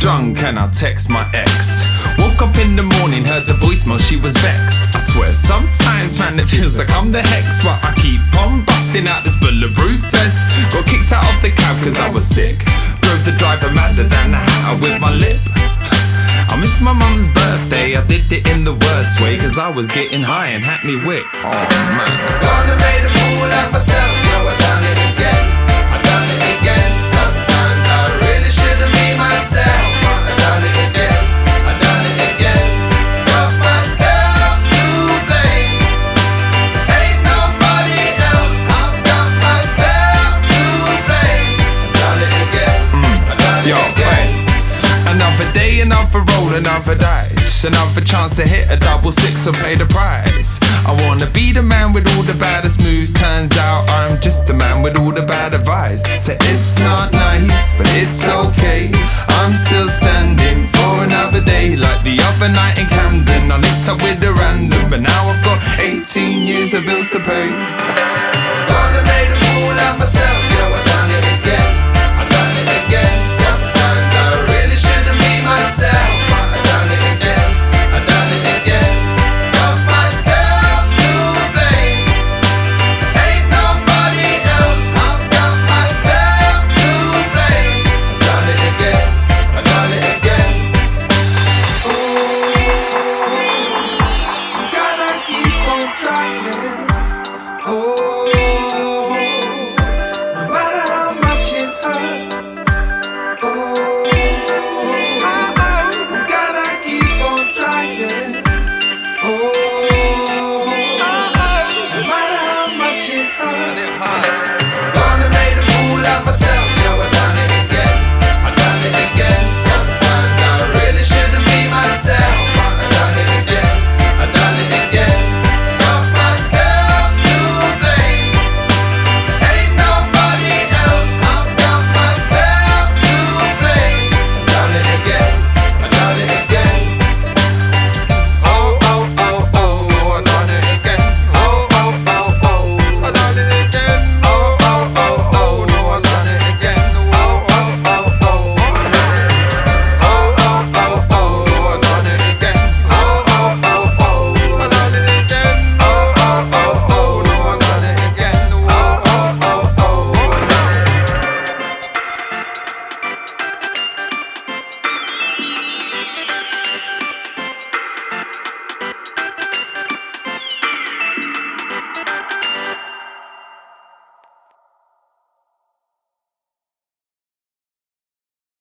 [0.00, 1.84] drunk and I text my ex.
[2.18, 4.96] Woke up in the morning, heard the voicemail, she was vexed.
[4.96, 9.06] I swear, sometimes, man, it feels like I'm the hex, but I keep on busting
[9.06, 10.40] out this bulletproof vest.
[10.72, 12.64] Got kicked out of the cab cause I was sick.
[13.04, 15.40] Drove the driver madder than a hatter with my lip.
[16.48, 19.86] I missed my mum's birthday, I did it in the worst way, cause I was
[19.86, 21.28] getting high and had me wick.
[21.44, 21.52] Oh
[21.92, 22.08] man.
[22.40, 24.09] Gonna a fool of myself.
[46.50, 47.64] Roll, another dice.
[47.64, 50.60] Another chance to hit a double six or pay the price.
[50.86, 53.12] I wanna be the man with all the baddest moves.
[53.12, 56.02] Turns out I'm just the man with all the bad advice.
[56.24, 58.90] So it's not nice, but it's okay.
[59.40, 61.76] I'm still standing for another day.
[61.76, 64.90] Like the other night in Camden, I linked up with a random.
[64.90, 68.49] But now I've got 18 years of bills to pay.